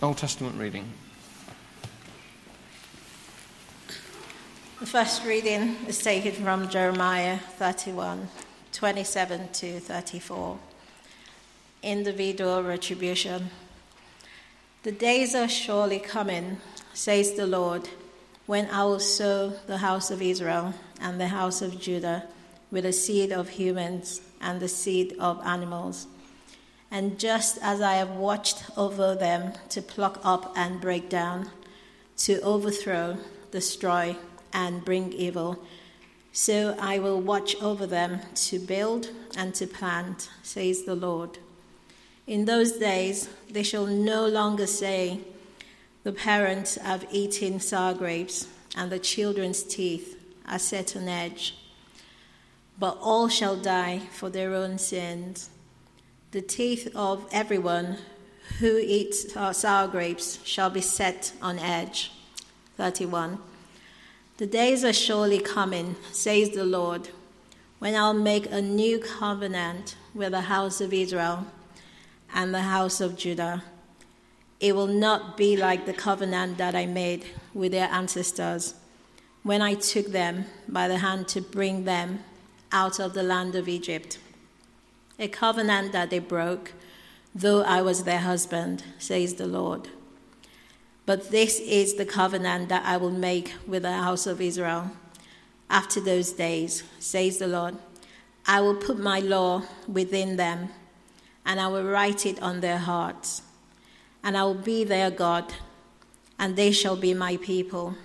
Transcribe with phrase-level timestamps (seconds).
[0.00, 0.92] Old Testament reading.
[4.78, 8.28] The first reading is taken from Jeremiah 31
[8.70, 10.56] 27 to 34.
[11.82, 13.50] Individual retribution.
[14.84, 16.58] The days are surely coming,
[16.94, 17.88] says the Lord,
[18.46, 22.22] when I will sow the house of Israel and the house of Judah
[22.70, 26.06] with the seed of humans and the seed of animals.
[26.90, 31.50] And just as I have watched over them to pluck up and break down,
[32.18, 33.18] to overthrow,
[33.50, 34.16] destroy,
[34.52, 35.62] and bring evil,
[36.32, 41.38] so I will watch over them to build and to plant, says the Lord.
[42.26, 45.20] In those days they shall no longer say,
[46.04, 48.46] The parents have eaten sour grapes,
[48.76, 51.56] and the children's teeth are set on edge.
[52.78, 55.50] But all shall die for their own sins.
[56.30, 57.96] The teeth of everyone
[58.58, 62.12] who eats uh, sour grapes shall be set on edge.
[62.76, 63.38] 31.
[64.36, 67.08] The days are surely coming, says the Lord,
[67.78, 71.46] when I'll make a new covenant with the house of Israel
[72.34, 73.64] and the house of Judah.
[74.60, 78.74] It will not be like the covenant that I made with their ancestors
[79.44, 82.18] when I took them by the hand to bring them
[82.70, 84.18] out of the land of Egypt.
[85.18, 86.74] A covenant that they broke,
[87.34, 89.88] though I was their husband, says the Lord.
[91.06, 94.92] But this is the covenant that I will make with the house of Israel.
[95.68, 97.76] After those days, says the Lord,
[98.46, 100.68] I will put my law within them,
[101.44, 103.42] and I will write it on their hearts.
[104.22, 105.52] And I will be their God,
[106.38, 107.96] and they shall be my people.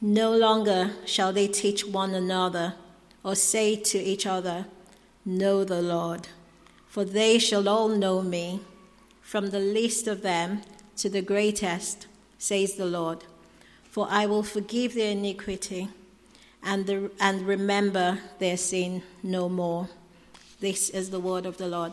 [0.00, 2.74] No longer shall they teach one another,
[3.22, 4.66] or say to each other,
[5.28, 6.28] Know the Lord.
[6.86, 8.60] For they shall all know me,
[9.20, 10.62] from the least of them
[10.98, 12.06] to the greatest,
[12.38, 13.24] says the Lord.
[13.90, 15.88] For I will forgive their iniquity
[16.62, 19.88] and, the, and remember their sin no more.
[20.60, 21.92] This is the word of the Lord.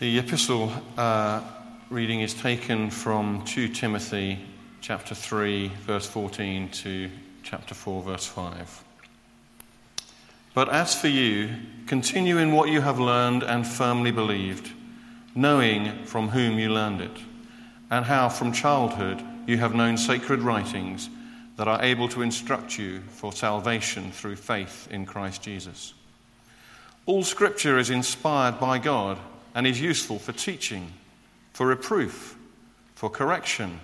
[0.00, 1.42] The epistle uh,
[1.90, 4.40] reading is taken from 2 Timothy
[4.84, 7.10] chapter 3, verse 14 to
[7.42, 8.84] chapter 4, verse 5.
[10.52, 11.48] But as for you,
[11.86, 14.70] continue in what you have learned and firmly believed,
[15.34, 17.16] knowing from whom you learned it,
[17.90, 21.08] and how from childhood you have known sacred writings
[21.56, 25.94] that are able to instruct you for salvation through faith in Christ Jesus.
[27.06, 29.16] All scripture is inspired by God
[29.54, 30.92] and is useful for teaching,
[31.54, 32.36] for reproof,
[32.94, 33.80] for correction,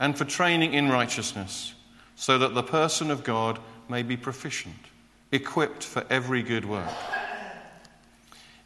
[0.00, 1.74] and for training in righteousness,
[2.16, 4.74] so that the person of God may be proficient
[5.32, 6.92] equipped for every good work.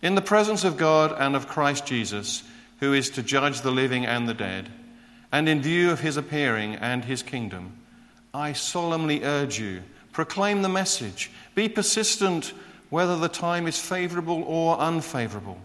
[0.02, 2.42] In the presence of God and of Christ Jesus,
[2.80, 4.68] who is to judge the living and the dead,
[5.32, 7.78] and in view of his appearing and his kingdom,
[8.32, 12.52] I solemnly urge you proclaim the message, be persistent
[12.90, 15.58] whether the time is favorable or unfavorable,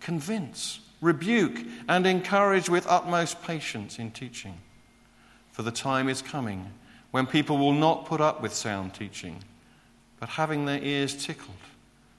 [0.00, 4.58] convince, rebuke, and encourage with utmost patience in teaching.
[5.52, 6.72] For the time is coming
[7.10, 9.44] when people will not put up with sound teaching
[10.22, 11.56] but having their ears tickled.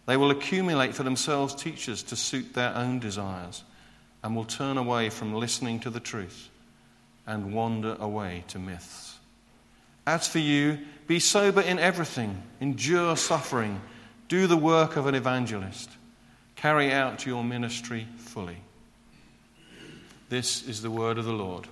[0.07, 3.63] They will accumulate for themselves teachers to suit their own desires
[4.21, 6.49] and will turn away from listening to the truth
[7.25, 9.17] and wander away to myths.
[10.05, 13.79] As for you, be sober in everything, endure suffering,
[14.27, 15.89] do the work of an evangelist,
[16.57, 18.57] carry out your ministry fully.
[20.27, 21.69] This is the word of the Lord.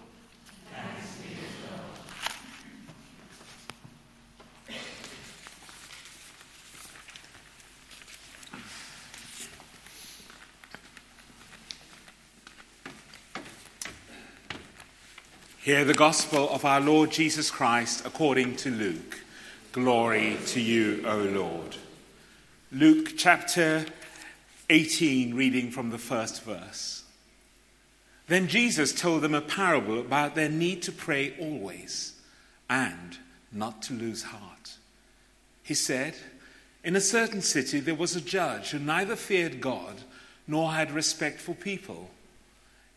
[15.64, 19.20] Hear the gospel of our Lord Jesus Christ according to Luke.
[19.72, 21.76] Glory to you, O Lord.
[22.72, 23.86] Luke chapter
[24.72, 27.04] 18, reading from the first verse.
[28.28, 32.20] Then Jesus told them a parable about their need to pray always
[32.68, 33.20] and
[33.52, 34.78] not to lose heart.
[35.62, 36.16] He said,
[36.84, 40.02] In a certain city there was a judge who neither feared God
[40.48, 42.10] nor had respect for people.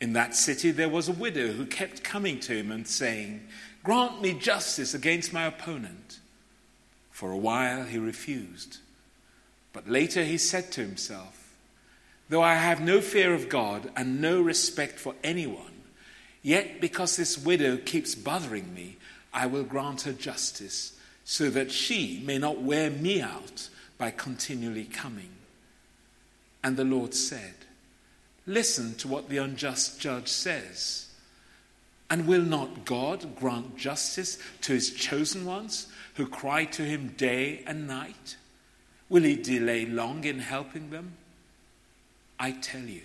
[0.05, 3.41] In that city, there was a widow who kept coming to him and saying,
[3.83, 6.19] Grant me justice against my opponent.
[7.11, 8.81] For a while, he refused.
[9.73, 11.55] But later, he said to himself,
[12.29, 15.73] Though I have no fear of God and no respect for anyone,
[16.43, 18.99] yet because this widow keeps bothering me,
[19.33, 24.85] I will grant her justice, so that she may not wear me out by continually
[24.85, 25.31] coming.
[26.62, 27.55] And the Lord said,
[28.46, 31.08] Listen to what the unjust judge says.
[32.11, 37.62] And will not God grant justice to his chosen ones who cry to him day
[37.67, 38.37] and night?
[39.08, 41.14] Will he delay long in helping them?
[42.38, 43.02] I tell you,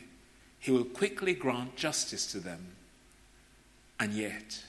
[0.59, 2.74] he will quickly grant justice to them.
[4.00, 4.63] And yet,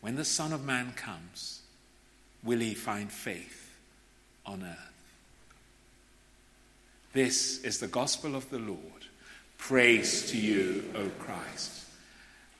[0.00, 1.62] when the Son of Man comes,
[2.42, 3.76] will he find faith
[4.44, 5.14] on earth?
[7.12, 8.95] This is the gospel of the Lord.
[9.58, 11.86] Praise to you, O Christ.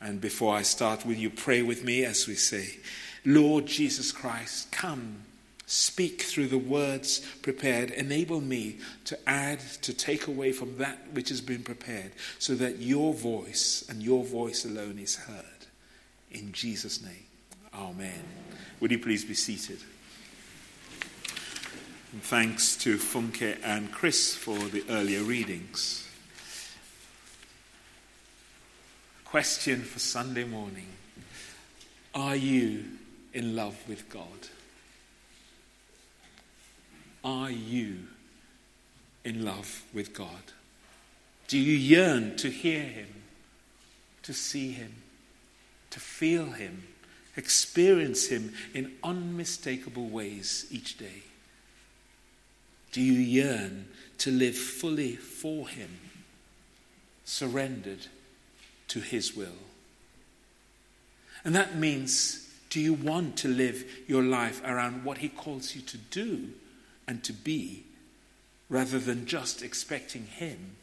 [0.00, 2.78] And before I start, will you pray with me as we say,
[3.24, 5.22] Lord Jesus Christ, come,
[5.66, 7.90] speak through the words prepared.
[7.90, 12.78] Enable me to add, to take away from that which has been prepared, so that
[12.78, 15.44] your voice and your voice alone is heard.
[16.30, 17.26] In Jesus' name,
[17.74, 18.24] Amen.
[18.80, 19.78] Would you please be seated?
[22.12, 26.05] And thanks to Funke and Chris for the earlier readings.
[29.30, 30.86] Question for Sunday morning
[32.14, 32.84] Are you
[33.34, 34.24] in love with God?
[37.24, 37.98] Are you
[39.24, 40.52] in love with God?
[41.48, 43.08] Do you yearn to hear Him,
[44.22, 44.94] to see Him,
[45.90, 46.86] to feel Him,
[47.36, 51.24] experience Him in unmistakable ways each day?
[52.92, 53.88] Do you yearn
[54.18, 55.90] to live fully for Him,
[57.24, 58.06] surrendered
[58.88, 59.58] to His will?
[61.44, 65.82] And that means, do you want to live your life around what He calls you
[65.82, 66.50] to do
[67.06, 67.84] and to be,
[68.68, 70.76] rather than just expecting Him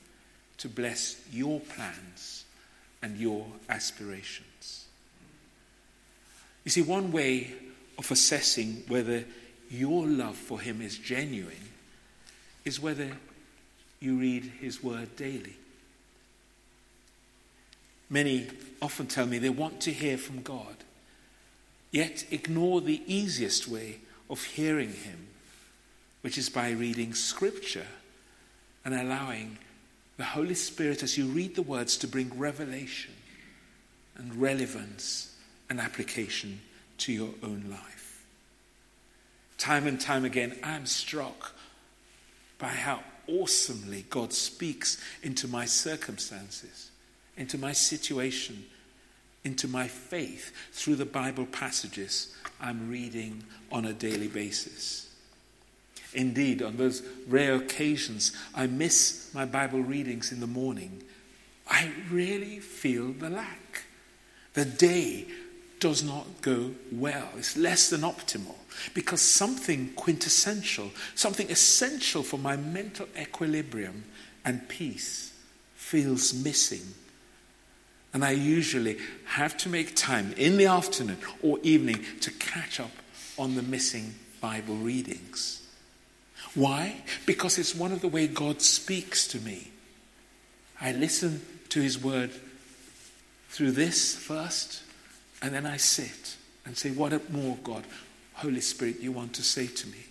[0.57, 2.45] to bless your plans
[3.01, 4.85] and your aspirations?
[6.63, 7.51] You see, one way
[7.97, 9.25] of assessing whether
[9.69, 11.69] your love for Him is genuine
[12.65, 13.11] is whether
[13.99, 15.55] you read his word daily.
[18.09, 18.47] Many
[18.81, 20.77] often tell me they want to hear from God,
[21.91, 25.27] yet ignore the easiest way of hearing him,
[26.21, 27.87] which is by reading scripture
[28.85, 29.57] and allowing
[30.17, 33.13] the Holy Spirit, as you read the words, to bring revelation
[34.15, 35.35] and relevance
[35.69, 36.61] and application
[36.99, 38.25] to your own life.
[39.57, 41.53] Time and time again, I'm struck
[42.59, 46.91] by how awesomely God speaks into my circumstances,
[47.37, 48.65] into my situation,
[49.43, 55.09] into my faith through the Bible passages I'm reading on a daily basis.
[56.13, 61.03] Indeed, on those rare occasions I miss my Bible readings in the morning,
[61.67, 63.85] I really feel the lack.
[64.53, 65.25] The day
[65.79, 67.27] does not go well.
[67.37, 68.55] It's less than optimal
[68.93, 74.03] because something quintessential, something essential for my mental equilibrium
[74.45, 75.33] and peace
[75.75, 76.93] feels missing.
[78.13, 82.91] And I usually have to make time in the afternoon or evening to catch up
[83.37, 85.67] on the missing Bible readings.
[86.53, 87.01] Why?
[87.25, 89.71] Because it's one of the way God speaks to me.
[90.79, 92.31] I listen to his word
[93.49, 94.83] through this first,
[95.41, 97.83] and then I sit and say, What more, God,
[98.33, 100.05] Holy Spirit, you want to say to me?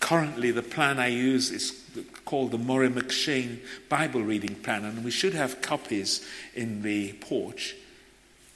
[0.00, 1.84] Currently, the plan I use is
[2.24, 3.58] called the Murray M'Cheyne
[3.88, 7.74] Bible Reading Plan, and we should have copies in the porch.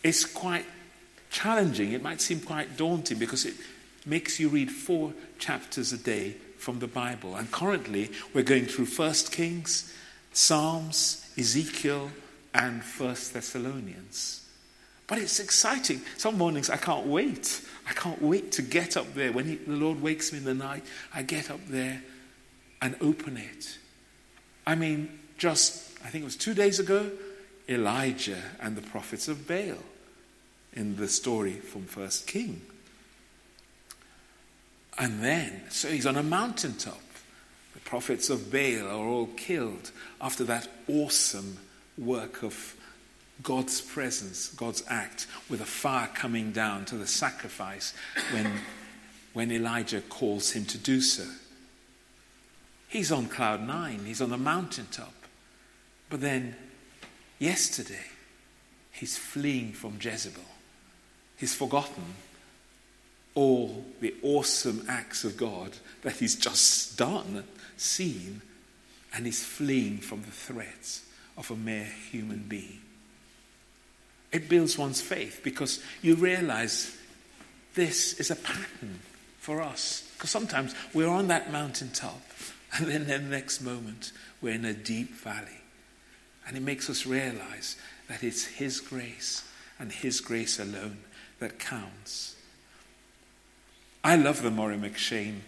[0.02, 0.66] It's quite
[1.31, 1.93] challenging.
[1.93, 3.55] It might seem quite daunting because it
[4.07, 7.35] makes you read four chapters a day from the Bible.
[7.35, 9.93] And currently, we're going through First Kings,
[10.33, 12.11] Psalms, Ezekiel,
[12.55, 14.41] and First Thessalonians.
[15.12, 16.00] But it's exciting.
[16.16, 17.61] Some mornings I can't wait.
[17.87, 19.31] I can't wait to get up there.
[19.31, 22.00] When he, the Lord wakes me in the night, I get up there
[22.81, 23.76] and open it.
[24.66, 27.11] I mean, just, I think it was two days ago,
[27.69, 29.85] Elijah and the prophets of Baal
[30.73, 32.62] in the story from First King.
[34.99, 37.02] And then, so he's on a mountaintop.
[37.75, 39.90] The prophets of Baal are all killed
[40.23, 41.59] after that awesome
[41.99, 42.76] work of
[43.42, 47.94] God's presence, God's act, with a fire coming down to the sacrifice
[48.32, 48.61] when,
[49.32, 51.25] when Elijah calls him to do so.
[52.88, 55.14] He's on cloud nine, he's on the mountaintop.
[56.11, 56.56] But then,
[57.38, 58.06] yesterday,
[58.92, 60.42] he's fleeing from Jezebel.
[61.37, 62.04] He's forgotten
[63.34, 65.72] all the awesome acts of God
[66.02, 67.44] that he's just done,
[67.78, 68.42] seen,
[69.14, 71.02] and he's fleeing from the threats
[71.38, 72.80] of a mere human being.
[74.33, 76.97] It builds one's faith because you realize
[77.75, 79.01] this is a pattern
[79.39, 80.11] for us.
[80.15, 82.21] Because sometimes we're on that mountaintop
[82.79, 85.61] And then the next moment, we're in a deep valley.
[86.47, 87.77] And it makes us realize
[88.09, 89.49] that it's His grace
[89.79, 90.99] and His grace alone
[91.39, 92.37] that counts.
[94.03, 95.41] I love the Murray M'Cheyne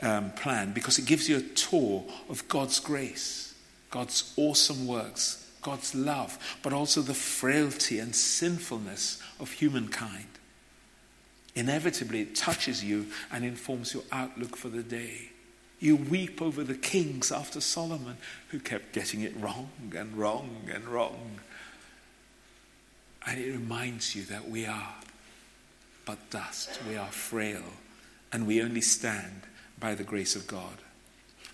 [0.00, 3.54] um, plan because it gives you a tour of God's grace,
[3.90, 10.26] God's awesome works, God's love, but also the frailty and sinfulness of humankind.
[11.54, 15.30] Inevitably, it touches you and informs your outlook for the day.
[15.80, 18.16] You weep over the kings after Solomon,
[18.48, 21.40] who kept getting it wrong and wrong and wrong.
[23.26, 24.94] And it reminds you that we are
[26.04, 27.62] but dust, we are frail,
[28.32, 29.42] and we only stand
[29.78, 30.78] by the grace of God.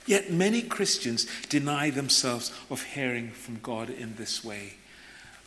[0.07, 4.75] Yet many Christians deny themselves of hearing from God in this way.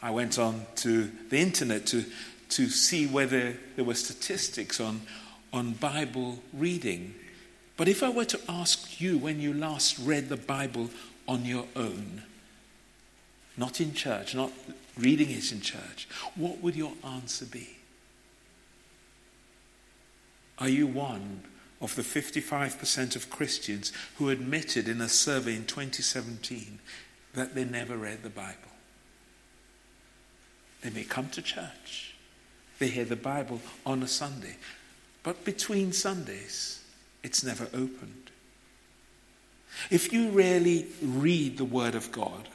[0.01, 2.05] I went on to the internet to,
[2.49, 5.01] to see whether there were statistics on,
[5.53, 7.13] on Bible reading.
[7.77, 10.89] But if I were to ask you when you last read the Bible
[11.27, 12.23] on your own,
[13.57, 14.51] not in church, not
[14.97, 17.77] reading it in church, what would your answer be?
[20.59, 21.43] Are you one
[21.81, 26.79] of the 55% of Christians who admitted in a survey in 2017
[27.33, 28.53] that they never read the Bible.
[30.81, 32.15] They may come to church,
[32.79, 34.57] they hear the Bible on a Sunday,
[35.23, 36.83] but between Sundays,
[37.23, 38.31] it's never opened.
[39.91, 42.47] If you really read the Word of God,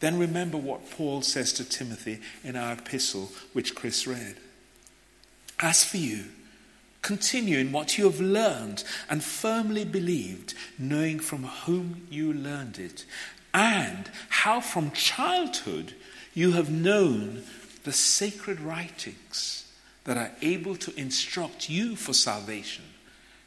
[0.00, 4.36] then remember what Paul says to Timothy in our epistle, which Chris read.
[5.60, 6.24] As for you,
[7.02, 13.04] Continue in what you have learned and firmly believed, knowing from whom you learned it,
[13.54, 15.94] and how from childhood
[16.34, 17.42] you have known
[17.84, 19.72] the sacred writings
[20.04, 22.84] that are able to instruct you for salvation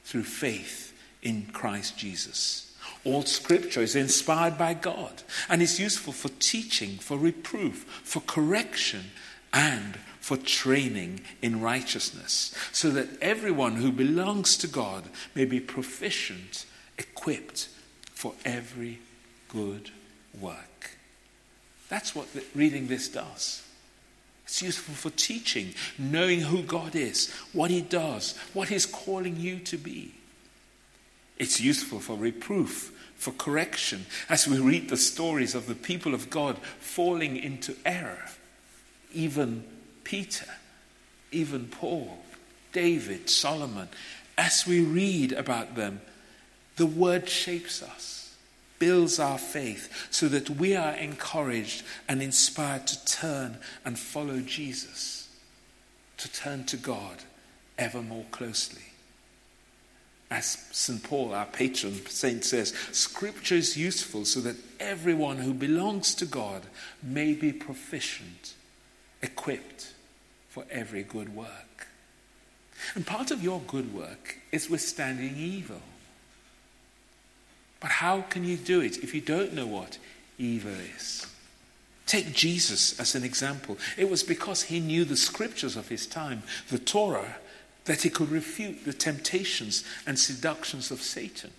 [0.04, 2.76] through faith in Christ Jesus.
[3.06, 9.06] All scripture is inspired by God and is useful for teaching, for reproof, for correction,
[9.54, 15.04] and for training in righteousness, so that everyone who belongs to God
[15.36, 16.66] may be proficient,
[16.98, 17.68] equipped
[18.14, 19.00] for every
[19.50, 19.92] good
[20.40, 20.92] work.
[21.90, 23.64] That's what reading this does.
[24.46, 29.60] It's useful for teaching, knowing who God is, what He does, what He's calling you
[29.60, 30.14] to be.
[31.38, 36.30] It's useful for reproof, for correction, as we read the stories of the people of
[36.30, 38.30] God falling into error,
[39.14, 39.66] even
[40.04, 40.50] Peter,
[41.32, 42.18] even Paul,
[42.72, 43.90] David, Solomon,
[44.38, 46.02] as we read about them,
[46.76, 48.36] the word shapes us,
[48.80, 55.30] builds our faith, so that we are encouraged and inspired to turn and follow Jesus,
[56.18, 57.18] to turn to God
[57.78, 58.82] ever more closely.
[60.32, 61.04] As St.
[61.04, 66.64] Paul, our patron saint, says, Scripture is useful so that everyone who belongs to God
[67.04, 68.56] may be proficient,
[69.24, 69.94] equipped
[70.50, 71.88] for every good work.
[72.94, 75.82] And part of your good work is withstanding evil.
[77.80, 79.98] But how can you do it if you don't know what
[80.38, 81.26] evil is?
[82.06, 83.78] Take Jesus as an example.
[83.98, 87.38] It was because he knew the scriptures of his time, the Torah,
[87.86, 91.52] that he could refute the temptations and seductions of Satan.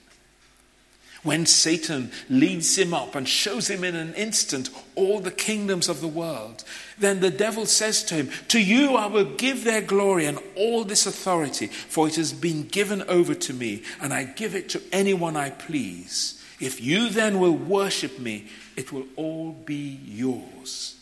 [1.25, 6.03] When Satan leads him up and shows him in an instant all the kingdoms of
[6.03, 6.65] the world,
[6.99, 10.85] then the devil says to him, To you I will give their glory and all
[10.85, 14.83] this authority, for it has been given over to me, and I give it to
[14.93, 16.43] anyone I please.
[16.61, 20.97] If you then will worship me, it will all be yours.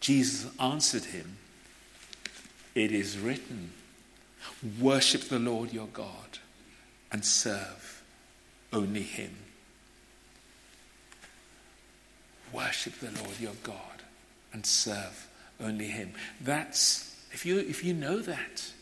[0.00, 1.36] Jesus answered him,
[2.74, 3.72] It is written,
[4.80, 6.38] Worship the Lord your God
[7.12, 7.99] and serve
[8.72, 9.34] only Him.
[12.52, 13.76] Worship the Lord your God
[14.52, 15.28] and serve
[15.60, 16.12] only Him.
[16.40, 18.72] That's, if you, if you know that,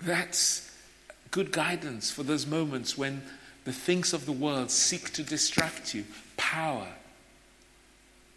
[0.00, 0.74] that's
[1.30, 3.22] good guidance for those moments when
[3.64, 6.04] the things of the world seek to distract you
[6.36, 6.88] power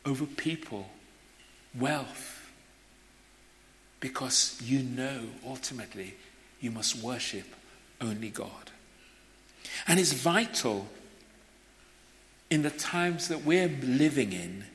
[0.05, 0.89] over people,
[1.79, 2.51] wealth,
[3.99, 6.15] because you know ultimately
[6.59, 7.45] you must worship
[8.01, 8.71] only God.
[9.87, 10.87] And it's vital
[12.49, 14.65] in the times that we're living in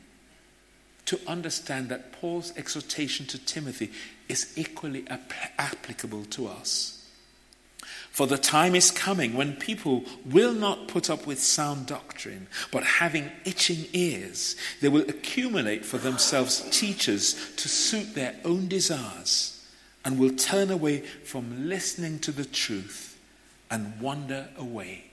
[1.05, 3.93] to understand that Paul's exhortation to Timothy
[4.29, 6.93] is equally ap- applicable to us.
[8.11, 12.83] For the time is coming when people will not put up with sound doctrine, but
[12.83, 19.63] having itching ears, they will accumulate for themselves teachers to suit their own desires
[20.05, 23.16] and will turn away from listening to the truth
[23.71, 25.05] and wander away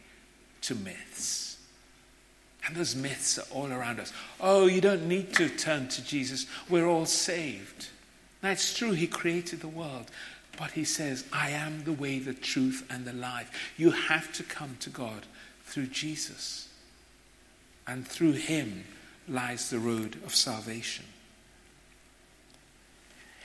[0.62, 1.58] to myths.
[2.66, 4.14] And those myths are all around us.
[4.40, 6.46] Oh, you don't need to turn to Jesus.
[6.70, 7.90] We're all saved.
[8.42, 10.06] Now, it's true, He created the world.
[10.58, 13.74] But He says, I am the way, the truth, and the life.
[13.78, 15.26] You have to come to God
[15.66, 16.70] through Jesus.
[17.86, 18.86] And through Him
[19.28, 21.06] lies the road of salvation.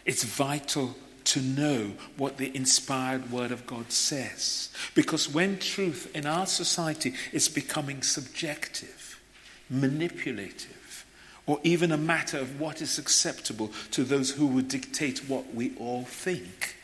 [0.04, 0.94] It's vital
[1.28, 4.70] to know what the inspired Word of God says.
[4.94, 9.20] Because when truth in our society is becoming subjective,
[9.68, 11.04] manipulative,
[11.46, 15.74] or even a matter of what is acceptable to those who would dictate what we
[15.76, 16.76] all think,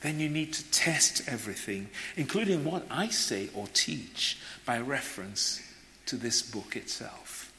[0.00, 5.62] then you need to test everything, including what I say or teach, by reference
[6.06, 7.52] to this book itself.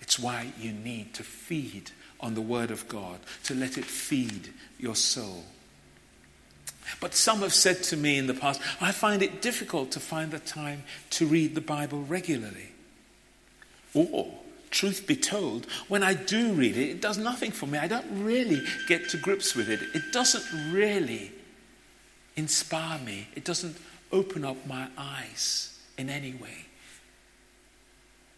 [0.00, 4.52] It's why you need to feed on the Word of God, to let it feed
[4.78, 5.44] your soul.
[7.00, 10.30] But some have said to me in the past, I find it difficult to find
[10.30, 12.72] the time to read the Bible regularly.
[13.94, 14.32] Or,
[14.70, 17.78] truth be told, when I do read it, it does nothing for me.
[17.78, 19.80] I don't really get to grips with it.
[19.94, 21.32] It doesn't really
[22.36, 23.76] inspire me, it doesn't
[24.12, 26.66] open up my eyes in any way.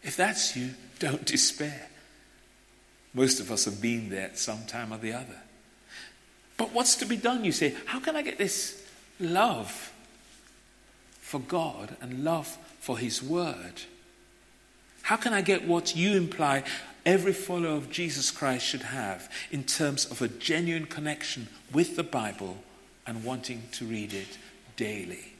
[0.03, 1.87] If that's you, don't despair.
[3.13, 5.41] Most of us have been there at some time or the other.
[6.57, 7.43] But what's to be done?
[7.43, 8.87] You say, how can I get this
[9.19, 9.91] love
[11.19, 13.81] for God and love for His Word?
[15.01, 16.63] How can I get what you imply
[17.05, 22.03] every follower of Jesus Christ should have in terms of a genuine connection with the
[22.03, 22.57] Bible
[23.07, 24.37] and wanting to read it
[24.77, 25.33] daily?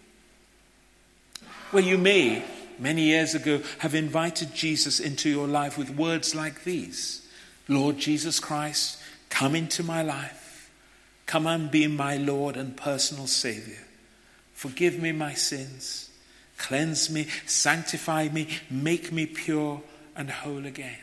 [1.72, 2.44] Well, you may,
[2.80, 7.21] many years ago, have invited Jesus into your life with words like these
[7.68, 9.00] Lord Jesus Christ,
[9.30, 10.72] come into my life.
[11.25, 13.88] Come and be my Lord and personal Savior.
[14.53, 16.10] Forgive me my sins.
[16.58, 19.82] Cleanse me, sanctify me, make me pure
[20.15, 21.00] and whole again.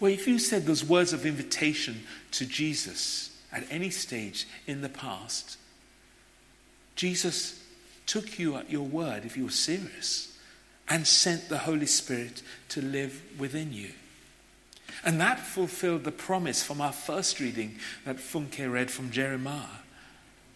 [0.00, 4.88] Well, if you said those words of invitation to Jesus at any stage in the
[4.88, 5.56] past,
[6.96, 7.62] Jesus
[8.04, 10.36] took you at your word if you were serious
[10.88, 13.92] and sent the Holy Spirit to live within you.
[15.04, 19.82] And that fulfilled the promise from our first reading that Funke read from Jeremiah.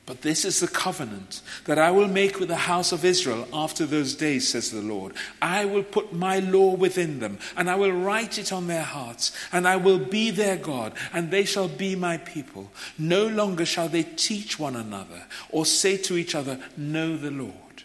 [0.07, 3.85] But this is the covenant that I will make with the house of Israel after
[3.85, 5.15] those days, says the Lord.
[5.43, 9.33] I will put my law within them, and I will write it on their hearts,
[9.53, 12.71] and I will be their God, and they shall be my people.
[12.97, 17.83] No longer shall they teach one another, or say to each other, Know the Lord,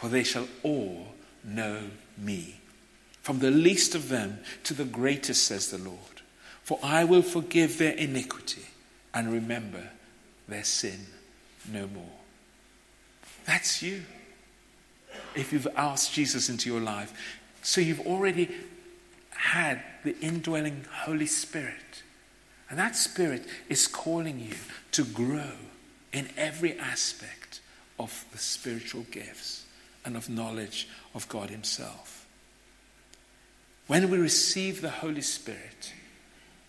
[0.00, 1.08] for they shall all
[1.44, 1.82] know
[2.16, 2.61] me
[3.22, 5.98] from the least of them to the greatest, says the Lord.
[6.62, 8.66] For I will forgive their iniquity
[9.14, 9.90] and remember
[10.48, 11.06] their sin
[11.72, 12.04] no more.
[13.44, 14.02] That's you.
[15.34, 17.12] If you've asked Jesus into your life.
[17.62, 18.50] So you've already
[19.30, 22.02] had the indwelling Holy Spirit.
[22.70, 24.56] And that Spirit is calling you
[24.92, 25.52] to grow
[26.12, 27.60] in every aspect
[27.98, 29.64] of the spiritual gifts
[30.04, 32.21] and of knowledge of God Himself.
[33.92, 35.92] When we receive the Holy Spirit,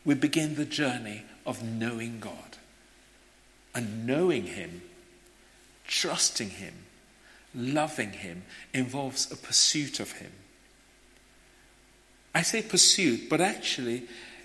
[0.04, 2.58] we begin the journey of knowing God.
[3.74, 4.82] And knowing Him,
[5.88, 6.74] trusting Him,
[7.56, 10.34] loving Him involves a pursuit of Him.
[12.36, 14.04] I say pursuit, but actually,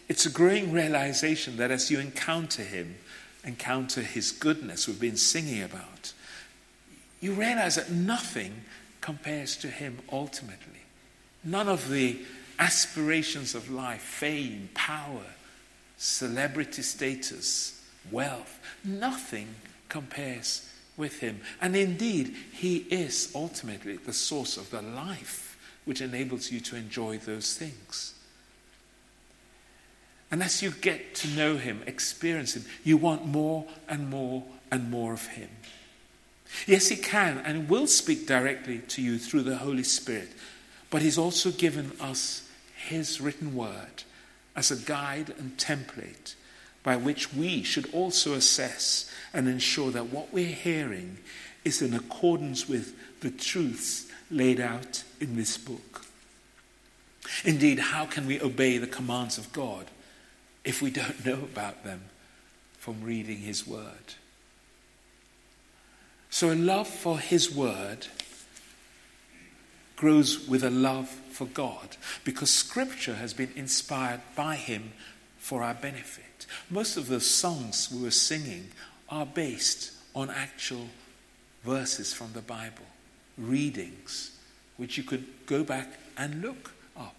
[0.08, 2.94] it's a growing realization that as you encounter Him,
[3.42, 6.12] encounter His goodness we've been singing about,
[7.20, 8.62] you realize that nothing
[9.00, 10.82] compares to Him ultimately.
[11.42, 12.18] None of the
[12.58, 15.24] aspirations of life, fame, power,
[15.96, 19.54] celebrity status, wealth, nothing
[19.88, 21.40] compares with him.
[21.60, 27.18] And indeed, he is ultimately the source of the life which enables you to enjoy
[27.18, 28.14] those things.
[30.30, 34.90] And as you get to know him, experience him, you want more and more and
[34.90, 35.48] more of him.
[36.66, 40.28] Yes, he can and will speak directly to you through the Holy Spirit,
[40.90, 42.47] but he's also given us
[42.88, 44.02] his written word
[44.56, 46.34] as a guide and template
[46.82, 51.18] by which we should also assess and ensure that what we're hearing
[51.64, 56.04] is in accordance with the truths laid out in this book.
[57.44, 59.86] Indeed, how can we obey the commands of God
[60.64, 62.02] if we don't know about them
[62.78, 64.14] from reading His Word?
[66.30, 68.06] So, a love for His Word
[69.98, 74.92] grows with a love for God because Scripture has been inspired by Him
[75.38, 76.46] for our benefit.
[76.70, 78.68] Most of the songs we were singing
[79.10, 80.86] are based on actual
[81.64, 82.86] verses from the Bible.
[83.38, 84.32] readings
[84.76, 87.14] which you could go back and look up.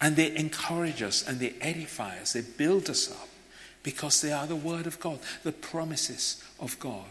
[0.00, 3.28] And they encourage us and they edify us, they build us up
[3.82, 7.04] because they are the Word of God, the promises of God.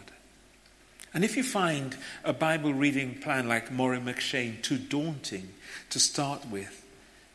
[1.16, 5.48] And if you find a Bible reading plan like Maureen M'Cheyne too daunting
[5.88, 6.84] to start with,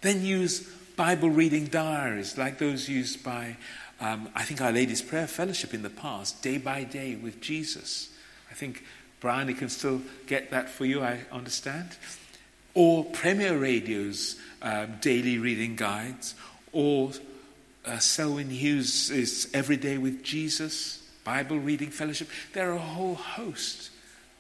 [0.01, 3.57] then use Bible reading diaries like those used by,
[3.99, 8.09] um, I think, Our Lady's Prayer Fellowship in the past, day by day with Jesus.
[8.51, 8.83] I think
[9.19, 11.89] Brian, he can still get that for you, I understand.
[12.75, 16.35] Or Premier Radio's um, daily reading guides,
[16.71, 17.13] or
[17.83, 22.29] uh, Selwyn Hughes' Every Day with Jesus, Bible reading fellowship.
[22.53, 23.91] There are a whole host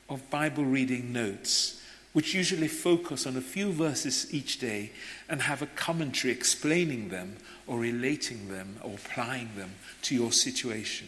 [0.09, 1.81] of Bible reading notes
[2.13, 4.91] which usually focus on a few verses each day
[5.29, 11.07] and have a commentary explaining them or relating them or applying them to your situation.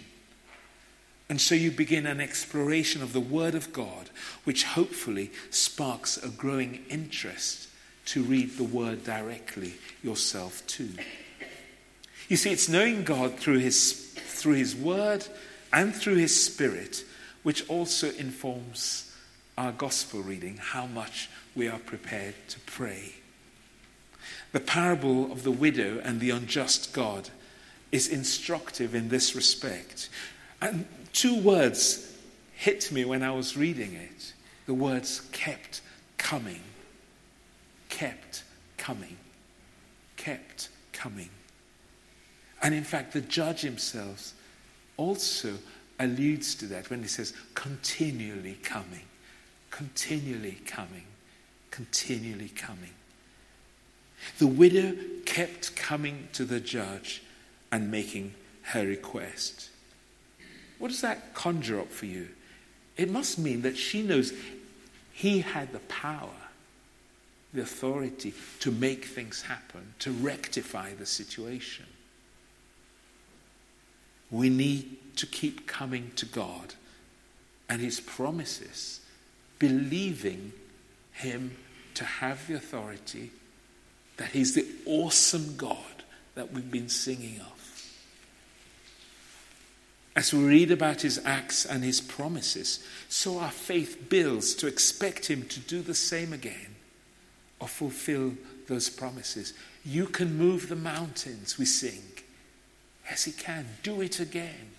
[1.30, 4.10] And so you begin an exploration of the Word of God,
[4.44, 7.68] which hopefully sparks a growing interest
[8.06, 10.92] to read the Word directly yourself too.
[12.30, 15.26] You see, it's knowing God through His, through his Word
[15.74, 17.04] and through His Spirit,
[17.42, 19.12] which also informs
[19.58, 23.16] our gospel reading, how much we are prepared to pray.
[24.52, 27.30] The parable of the widow and the unjust God
[27.92, 30.10] is instructive in this respect.
[30.62, 32.16] And two words
[32.56, 34.34] hit me when I was reading it.
[34.66, 35.82] The words kept
[36.18, 36.62] coming,
[37.90, 38.44] kept
[38.78, 39.18] coming,
[40.16, 41.30] kept coming.
[42.62, 44.34] And in fact, the judge himself
[44.98, 45.54] also
[46.00, 49.06] alludes to that when he says, continually coming,
[49.72, 51.06] continually coming,
[51.72, 52.94] continually coming.
[54.40, 57.24] The widow kept coming to the judge
[57.72, 59.70] and making her request.
[60.80, 62.30] What does that conjure up for you?
[62.98, 64.34] It must mean that she knows
[65.12, 66.30] he had the power,
[67.54, 71.86] the authority to make things happen, to rectify the situation.
[74.34, 76.74] We need to keep coming to God
[77.70, 79.00] and his promises,
[79.60, 80.54] believing
[81.12, 81.56] him
[81.94, 83.30] to have the authority,
[84.18, 85.78] that he's the awesome God
[86.34, 87.94] that we've been singing of.
[90.16, 95.28] As we read about his acts and his promises, so our faith builds to expect
[95.28, 96.76] him to do the same again
[97.60, 98.34] or fulfill
[98.68, 99.54] those promises.
[99.86, 102.13] You can move the mountains, we sing.
[103.10, 103.68] Yes, he can.
[103.84, 104.72] Do it again.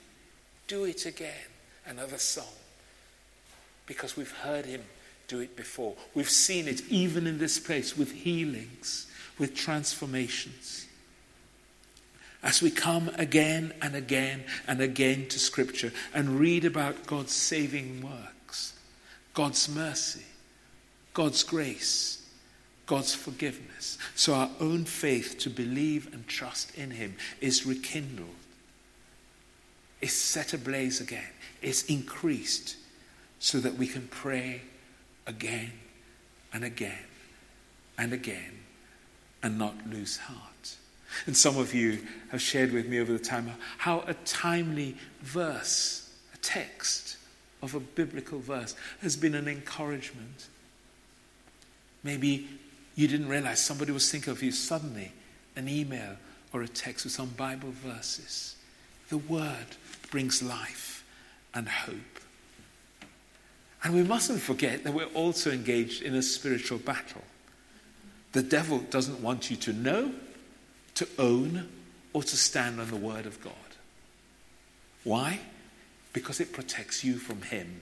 [0.66, 1.48] Do it again.
[1.86, 2.44] Another song.
[3.86, 4.82] Because we've heard him
[5.28, 5.94] do it before.
[6.14, 9.06] We've seen it even in this place with healings,
[9.38, 10.86] with transformations
[12.44, 18.02] as we come again and again and again to Scripture and read about God's saving
[18.02, 18.74] works,
[19.32, 20.24] God's mercy,
[21.14, 22.22] God's grace,
[22.86, 23.98] God's forgiveness.
[24.14, 28.28] So our own faith to believe and trust in Him is rekindled,
[30.00, 31.30] is set ablaze again,
[31.62, 32.76] is increased
[33.38, 34.62] so that we can pray
[35.26, 35.72] again
[36.52, 37.04] and again
[37.98, 38.60] and again
[39.42, 40.76] and not lose heart.
[41.26, 46.10] And some of you have shared with me over the time how a timely verse,
[46.34, 47.16] a text
[47.62, 50.48] of a biblical verse, has been an encouragement.
[52.02, 52.48] Maybe
[52.94, 55.12] you didn't realize somebody was thinking of you suddenly,
[55.56, 56.16] an email
[56.52, 58.56] or a text with some Bible verses.
[59.08, 59.76] The Word
[60.10, 61.04] brings life
[61.54, 61.96] and hope.
[63.82, 67.22] And we mustn't forget that we're also engaged in a spiritual battle.
[68.32, 70.12] The devil doesn't want you to know
[70.94, 71.68] to own
[72.12, 73.52] or to stand on the Word of God.
[75.02, 75.40] Why?
[76.12, 77.80] Because it protects you from Him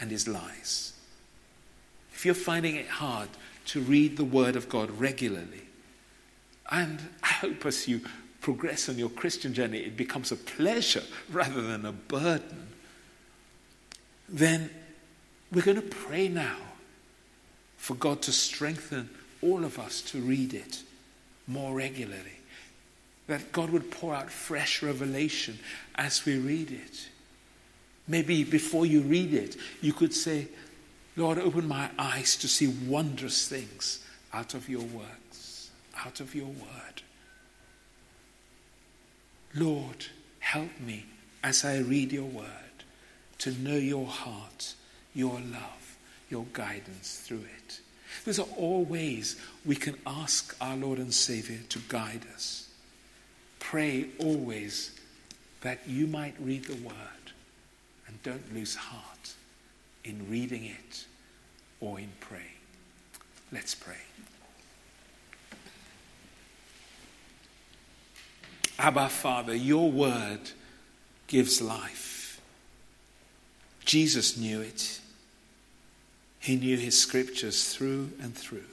[0.00, 0.92] and His lies.
[2.14, 3.28] If you're finding it hard
[3.66, 5.62] to read the Word of God regularly,
[6.70, 8.00] and I hope as you
[8.40, 12.68] progress on your Christian journey, it becomes a pleasure rather than a burden,
[14.28, 14.68] then
[15.52, 16.56] we're going to pray now
[17.76, 19.08] for God to strengthen
[19.42, 20.82] all of us to read it
[21.46, 22.38] more regularly.
[23.26, 25.58] That God would pour out fresh revelation
[25.94, 27.08] as we read it.
[28.08, 30.48] Maybe before you read it, you could say,
[31.16, 36.46] Lord, open my eyes to see wondrous things out of your works, out of your
[36.46, 37.02] word.
[39.54, 40.06] Lord,
[40.38, 41.04] help me
[41.44, 42.46] as I read your word
[43.38, 44.74] to know your heart,
[45.14, 45.96] your love,
[46.30, 47.80] your guidance through it.
[48.24, 52.68] These are all ways we can ask our Lord and Savior to guide us.
[53.58, 54.98] Pray always
[55.60, 56.94] that you might read the word
[58.06, 59.34] and don't lose heart
[60.04, 61.06] in reading it
[61.80, 62.46] or in praying.
[63.50, 63.94] Let's pray.
[68.78, 70.40] Abba, Father, your word
[71.26, 72.40] gives life.
[73.84, 75.00] Jesus knew it.
[76.40, 78.64] He knew his scriptures through and through.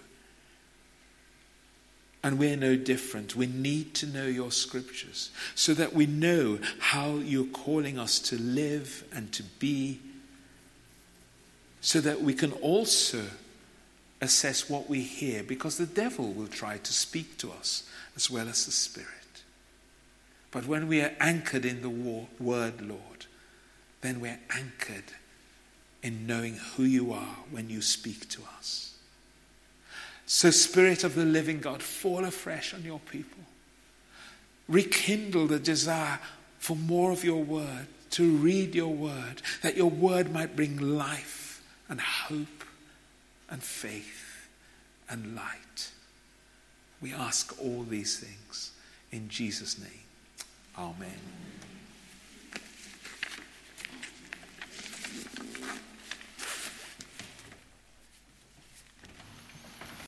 [2.24, 3.36] And we're no different.
[3.36, 8.38] We need to know your scriptures so that we know how you're calling us to
[8.38, 10.00] live and to be,
[11.82, 13.24] so that we can also
[14.22, 17.84] assess what we hear, because the devil will try to speak to us
[18.16, 19.08] as well as the Spirit.
[20.52, 23.28] But when we are anchored in the word, Lord,
[24.02, 25.12] then we're anchored
[26.02, 28.96] in knowing who you are when you speak to us.
[30.26, 33.44] So, Spirit of the living God, fall afresh on your people.
[34.68, 36.20] Rekindle the desire
[36.60, 41.39] for more of your word, to read your word, that your word might bring life
[41.90, 42.64] and hope
[43.50, 44.48] and faith
[45.10, 45.92] and light.
[47.02, 48.72] We ask all these things
[49.12, 50.04] in Jesus' name.
[50.78, 51.20] Amen.